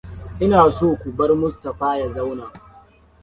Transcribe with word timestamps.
Ina 0.43 0.59
son 0.77 0.93
ku 1.01 1.07
bar 1.17 1.29
Mustaphaa 1.41 1.97
ya 1.99 2.07
zauna. 2.15 2.45